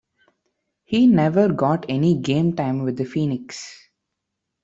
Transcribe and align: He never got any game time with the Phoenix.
He 0.83 1.05
never 1.05 1.49
got 1.49 1.85
any 1.87 2.17
game 2.17 2.55
time 2.55 2.81
with 2.81 2.97
the 2.97 3.05
Phoenix. 3.05 3.87